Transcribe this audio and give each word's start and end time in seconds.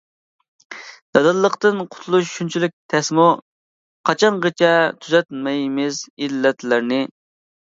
نادانلىقتىن 1.17 1.83
قۇتۇلۇش 1.95 2.31
شۇنچىلىك 2.37 2.73
تەسمۇ، 2.93 3.27
قاچانغىچە 4.11 4.73
تۈزەتمەيمىز 5.05 6.01
ئىللەتلەرنى. 6.17 7.01